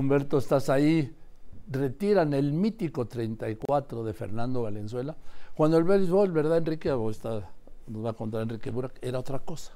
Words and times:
Humberto, 0.00 0.38
estás 0.38 0.68
ahí. 0.68 1.14
Retiran 1.70 2.34
el 2.34 2.52
mítico 2.52 3.06
34 3.06 4.02
de 4.02 4.12
Fernando 4.12 4.62
Valenzuela. 4.62 5.16
Cuando 5.54 5.78
el 5.78 5.84
béisbol, 5.84 6.32
¿verdad, 6.32 6.58
Enrique? 6.58 6.90
O 6.90 7.10
está, 7.10 7.48
nos 7.86 8.04
va 8.04 8.10
a 8.10 8.14
contar 8.14 8.42
Enrique 8.42 8.70
Burak, 8.70 8.98
era 9.02 9.18
otra 9.18 9.38
cosa. 9.38 9.72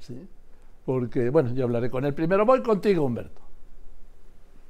¿sí? 0.00 0.28
Porque, 0.84 1.30
bueno, 1.30 1.54
yo 1.54 1.64
hablaré 1.64 1.88
con 1.88 2.04
él 2.04 2.14
primero. 2.14 2.44
Voy 2.44 2.62
contigo, 2.62 3.04
Humberto. 3.04 3.40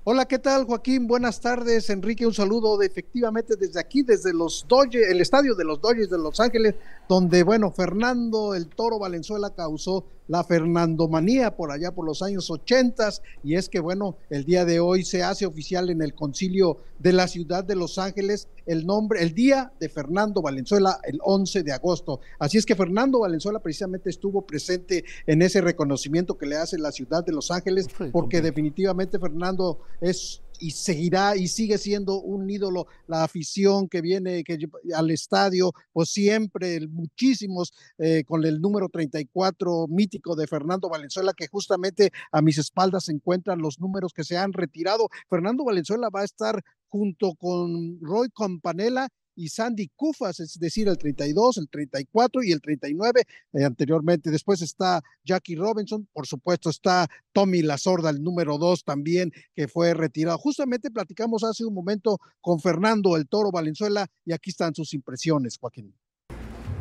Hola, 0.05 0.27
¿qué 0.27 0.39
tal, 0.39 0.65
Joaquín? 0.65 1.07
Buenas 1.07 1.41
tardes, 1.41 1.91
Enrique. 1.91 2.27
Un 2.27 2.33
saludo 2.33 2.79
de, 2.79 2.87
efectivamente 2.87 3.57
desde 3.57 3.79
aquí, 3.79 4.03
desde 4.03 4.33
los 4.33 4.65
Dodgers, 4.67 5.11
el 5.11 5.21
estadio 5.21 5.55
de 5.55 5.65
los 5.65 5.81
Dodgers 5.81 6.09
de 6.09 6.19
Los 6.19 6.41
Ángeles, 6.41 6.77
donde, 7.09 7.43
bueno, 7.43 7.71
Fernando 7.73 8.55
el 8.55 8.69
Toro 8.69 8.99
Valenzuela 8.99 9.55
causó 9.55 10.05
la 10.29 10.45
Fernandomanía 10.45 11.57
por 11.57 11.73
allá 11.73 11.95
por 11.95 12.05
los 12.05 12.23
años 12.23 12.51
ochentas 12.51 13.23
y 13.43 13.57
es 13.57 13.69
que 13.69 13.81
bueno, 13.81 14.17
el 14.31 14.45
día 14.45 14.65
de 14.65 14.79
hoy 14.79 15.05
se 15.05 15.23
hace 15.23 15.47
oficial 15.47 15.91
en 15.91 16.03
el 16.03 16.15
concilio 16.15 16.79
de 16.99 17.13
la 17.13 17.27
ciudad 17.27 17.65
de 17.65 17.75
Los 17.75 17.99
Ángeles 17.99 18.49
el 18.67 18.87
nombre, 18.87 19.23
el 19.23 19.35
día 19.35 19.73
de 19.81 19.89
Fernando 19.89 20.43
Valenzuela, 20.43 21.01
el 21.05 21.19
11 21.23 21.63
de 21.63 21.73
agosto. 21.73 22.21
Así 22.39 22.59
es 22.59 22.67
que 22.67 22.77
Fernando 22.77 23.21
Valenzuela 23.21 23.61
precisamente 23.61 24.11
estuvo 24.11 24.43
presente 24.43 25.05
en 25.27 25.41
ese 25.41 25.63
reconocimiento 25.63 26.37
que 26.37 26.47
le 26.47 26.57
hace 26.57 26.77
la 26.77 26.93
ciudad 26.93 27.25
de 27.25 27.33
Los 27.33 27.51
Ángeles, 27.51 27.89
porque 28.13 28.43
definitivamente 28.43 29.19
Fernando 29.19 29.81
es 30.03 30.43
y 30.59 30.73
seguirá 30.73 31.37
y 31.37 31.49
sigue 31.49 31.79
siendo 31.79 32.21
un 32.21 32.49
ídolo. 32.49 32.87
La 33.07 33.25
afición 33.25 33.89
que 33.89 34.01
viene 34.01 34.45
que, 34.45 34.59
al 34.95 35.11
estadio, 35.11 35.73
pues 35.93 36.11
siempre 36.11 36.87
muchísimos 36.89 37.73
eh, 37.99 38.25
con 38.27 38.45
el 38.45 38.61
número 38.61 38.89
34 38.89 39.87
mítico 39.89 40.37
de 40.37 40.47
Fernando 40.47 40.89
Valenzuela, 40.89 41.33
que 41.35 41.49
justamente 41.49 42.11
a 42.33 42.43
mis 42.43 42.59
espaldas 42.59 43.05
se 43.05 43.13
encuentran 43.13 43.61
los 43.61 43.81
números 43.81 44.13
que 44.13 44.25
se 44.25 44.37
han 44.37 44.53
retirado. 44.53 45.09
Fernando 45.29 45.65
Valenzuela 45.65 46.09
va 46.11 46.23
a 46.23 46.25
estar 46.25 46.63
junto 46.89 47.35
con 47.35 48.01
Roy 48.01 48.29
Campanella 48.31 49.09
y 49.39 49.51
Sandy 49.51 49.89
Kufas, 49.95 50.41
es 50.41 50.59
decir, 50.59 50.89
el 50.89 50.99
32, 50.99 51.59
el 51.59 51.69
34 51.69 52.43
y 52.43 52.51
el 52.51 52.61
39 52.61 53.23
eh, 53.53 53.65
anteriormente. 53.65 54.33
Después 54.33 54.61
está 54.63 55.01
Jackie 55.25 55.55
Robinson, 55.55 56.09
por 56.13 56.27
supuesto 56.27 56.71
está 56.71 57.09
Tommy 57.33 57.63
La 57.63 57.79
Sorda, 57.79 58.11
el 58.11 58.21
número 58.21 58.59
2 58.59 58.83
también, 58.83 59.31
que 59.55 59.69
fue 59.69 59.95
retirado. 59.95 60.39
Justamente 60.39 60.91
platicamos 60.91 61.45
hace 61.45 61.65
un 61.65 61.73
momento 61.73 62.19
con 62.41 62.59
Fernando 62.59 63.17
el 63.17 63.29
Toro 63.29 63.53
Valenzuela 63.53 64.09
y 64.25 64.33
aquí 64.33 64.51
están 64.51 64.75
sus 64.75 64.93
impresiones, 64.93 65.57
Joaquín. 65.57 65.95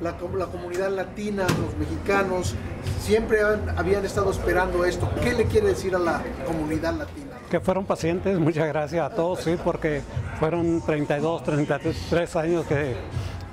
La, 0.01 0.13
comunidad 0.17 0.91
latina, 0.91 1.43
los 1.43 1.75
mexicanos, 1.77 2.55
siempre 2.99 3.39
habían 3.75 4.05
estado 4.05 4.31
esperando 4.31 4.85
esto. 4.85 5.09
¿Qué 5.23 5.33
le 5.33 5.45
quiere 5.45 5.69
decir 5.69 5.95
a 5.95 5.99
la 5.99 6.21
comunidad 6.45 6.93
latina? 6.93 7.27
que 7.49 7.61
fueron 7.61 7.85
pacientes, 7.85 8.37
muchas 8.39 8.67
gracias 8.67 9.09
a 9.09 9.15
todos, 9.15 9.39
sí, 9.39 9.57
porque 9.63 10.01
fueron 10.39 10.81
32, 10.81 11.43
33 11.43 12.35
años 12.35 12.67
de, 12.69 12.95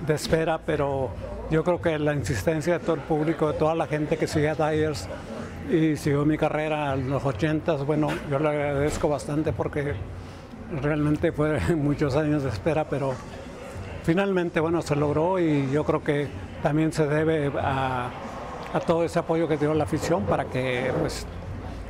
de 0.06 0.14
espera, 0.14 0.58
pero 0.58 1.10
yo 1.50 1.62
creo 1.62 1.80
que 1.80 1.98
la 1.98 2.14
insistencia 2.14 2.78
de 2.78 2.84
todo 2.84 2.96
el 2.96 3.02
público, 3.02 3.52
de 3.52 3.58
toda 3.58 3.74
la 3.74 3.86
gente 3.86 4.16
que 4.16 4.26
sigue 4.26 4.48
a 4.48 4.54
Dyers 4.54 5.08
y 5.70 5.96
siguió 5.96 6.24
mi 6.24 6.36
carrera 6.36 6.94
en 6.94 7.08
los 7.08 7.24
80, 7.24 7.76
bueno, 7.84 8.08
yo 8.30 8.38
le 8.38 8.48
agradezco 8.48 9.08
bastante 9.08 9.52
porque 9.52 9.94
realmente 10.82 11.32
fue 11.32 11.60
muchos 11.76 12.16
años 12.16 12.42
de 12.42 12.50
espera, 12.50 12.84
pero 12.88 13.14
finalmente, 14.04 14.60
bueno, 14.60 14.82
se 14.82 14.94
logró 14.94 15.38
y 15.40 15.70
yo 15.72 15.84
creo 15.84 16.04
que 16.04 16.28
también 16.62 16.92
se 16.92 17.06
debe 17.06 17.50
a, 17.60 18.10
a 18.72 18.80
todo 18.80 19.04
ese 19.04 19.18
apoyo 19.18 19.48
que 19.48 19.56
dio 19.56 19.74
la 19.74 19.84
afición 19.84 20.24
para 20.24 20.44
que 20.44 20.92
pues 21.00 21.26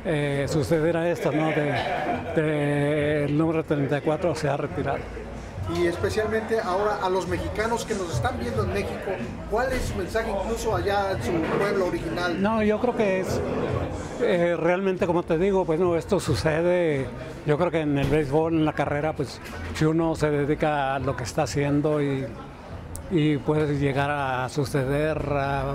eh, 0.05 0.45
sucediera 0.47 1.09
esto, 1.09 1.31
¿no? 1.31 1.47
De, 1.47 1.73
de, 2.35 3.25
el 3.25 3.37
número 3.37 3.63
34 3.63 4.35
se 4.35 4.47
ha 4.47 4.55
retirado. 4.57 4.99
Y 5.75 5.87
especialmente 5.87 6.59
ahora 6.59 6.99
a 7.01 7.09
los 7.09 7.27
mexicanos 7.27 7.85
que 7.85 7.95
nos 7.95 8.13
están 8.13 8.39
viendo 8.39 8.63
en 8.63 8.73
México, 8.73 9.11
¿cuál 9.49 9.73
es 9.73 9.81
su 9.81 9.95
mensaje 9.95 10.29
incluso 10.29 10.75
allá 10.75 11.11
en 11.11 11.23
su 11.23 11.31
pueblo 11.57 11.87
original? 11.87 12.39
No, 12.39 12.61
yo 12.61 12.79
creo 12.79 12.95
que 12.95 13.21
es 13.21 13.41
eh, 14.21 14.55
realmente, 14.57 15.05
como 15.05 15.23
te 15.23 15.37
digo, 15.37 15.65
pues 15.65 15.79
esto 15.97 16.19
sucede, 16.19 17.05
yo 17.45 17.57
creo 17.57 17.71
que 17.71 17.81
en 17.81 17.97
el 17.97 18.07
béisbol, 18.07 18.53
en 18.53 18.65
la 18.65 18.73
carrera, 18.73 19.13
pues 19.13 19.39
si 19.73 19.85
uno 19.85 20.15
se 20.15 20.29
dedica 20.29 20.95
a 20.95 20.99
lo 20.99 21.15
que 21.15 21.23
está 21.23 21.43
haciendo 21.43 22.01
y 23.11 23.37
puede 23.45 23.77
llegar 23.77 24.09
a 24.09 24.49
suceder 24.49 25.21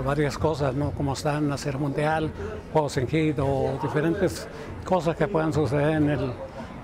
varias 0.05 0.37
cosas, 0.37 0.75
¿no? 0.75 0.91
Como 0.91 1.13
están 1.13 1.51
hacer 1.51 1.77
mundial, 1.77 2.31
juegos 2.73 2.97
en 2.97 3.07
hit 3.07 3.39
o 3.39 3.79
diferentes 3.81 4.47
cosas 4.83 5.15
que 5.15 5.27
puedan 5.27 5.53
suceder 5.53 5.91
en 5.91 6.09
el, 6.09 6.33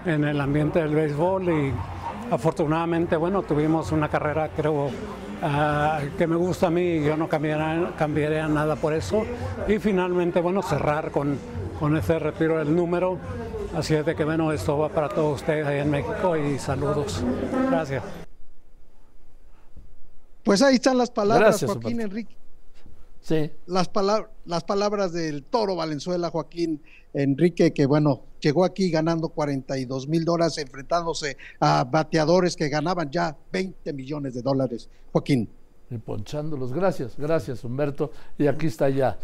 en 0.06 0.24
el 0.24 0.40
ambiente 0.40 0.80
del 0.80 0.96
béisbol 0.96 1.74
afortunadamente, 2.32 3.16
bueno, 3.16 3.42
tuvimos 3.44 3.92
una 3.92 4.10
carrera, 4.10 4.50
creo, 4.56 4.86
uh, 4.86 6.18
que 6.18 6.28
me 6.28 6.36
gusta 6.36 6.68
a 6.68 6.70
mí, 6.70 7.04
yo 7.04 7.18
no 7.18 7.28
cambiaría, 7.28 7.94
cambiaría 7.98 8.48
nada 8.48 8.76
por 8.76 8.94
eso 8.94 9.26
y 9.68 9.80
finalmente, 9.80 10.42
bueno, 10.42 10.62
cerrar 10.62 11.12
con, 11.12 11.38
con 11.80 11.96
ese 11.98 12.20
retiro 12.20 12.58
del 12.58 12.76
número. 12.76 13.18
Así 13.76 13.94
es 13.94 14.06
de 14.06 14.16
que, 14.16 14.24
bueno, 14.24 14.52
esto 14.52 14.78
va 14.78 14.90
para 14.90 15.10
todos 15.10 15.42
ustedes 15.42 15.66
ahí 15.68 15.80
en 15.80 15.92
México 15.92 16.36
y 16.36 16.58
saludos. 16.58 17.24
Gracias. 17.70 18.04
Pues 20.44 20.62
ahí 20.62 20.76
están 20.76 20.98
las 20.98 21.12
palabras, 21.12 21.64
Joaquín 21.64 22.02
Enrique. 22.02 22.36
Sí. 23.22 23.52
Las, 23.66 23.90
palabras, 23.90 24.30
las 24.46 24.64
palabras 24.64 25.12
del 25.12 25.44
toro 25.44 25.76
Valenzuela, 25.76 26.30
Joaquín 26.30 26.82
Enrique, 27.14 27.74
que 27.74 27.86
bueno, 27.86 28.22
llegó 28.40 28.64
aquí 28.64 28.90
ganando 28.90 29.30
42 29.30 30.08
mil 30.08 30.24
dólares, 30.24 30.58
enfrentándose 30.58 31.38
a 31.60 31.84
bateadores 31.84 32.56
que 32.56 32.70
ganaban 32.70 33.10
ya 33.10 33.36
20 33.52 33.94
millones 33.94 34.34
de 34.34 34.42
dólares. 34.42 34.90
Joaquín. 35.12 35.50
Y 35.90 35.98
ponchándolos. 35.98 36.74
Gracias, 36.74 37.16
gracias, 37.18 37.64
Humberto. 37.64 38.12
Y 38.38 38.48
aquí 38.48 38.68
está 38.68 38.90
ya 38.90 39.18